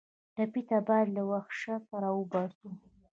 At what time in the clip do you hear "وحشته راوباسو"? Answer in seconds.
1.31-2.67